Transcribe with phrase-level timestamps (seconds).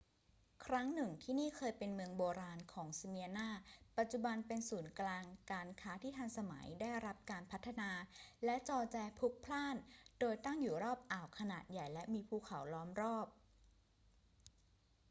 [0.65, 3.49] ครั้งหนึ่ง ที่นี่เคยเป็นเมืองโบราณของสเมียร์นา
[3.97, 7.89] ปัจจุบันเป็นศูนย์กลางการค้าที่ทันสมัย ได้รับการพัฒนา
[8.45, 9.75] และจอแจพลุกพล่าน
[10.19, 13.27] โดยตั้งอยู่รอบอ่าวขนาดใหญ่และมีภูเขาล้อมรอบ